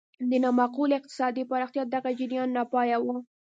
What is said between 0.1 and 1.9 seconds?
د نامعقولې اقتصادي پراختیا